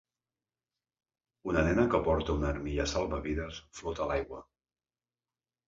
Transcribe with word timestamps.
Una 1.51 1.63
nena 1.67 1.83
que 1.91 1.99
porta 2.09 2.35
una 2.39 2.49
armilla 2.55 2.87
salvavides 2.95 3.63
flota 3.81 4.07
a 4.07 4.11
l'aigua. 4.15 4.43